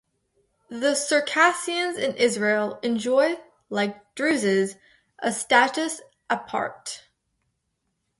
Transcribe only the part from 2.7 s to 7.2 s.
enjoy, like Druzes, a "status aparte".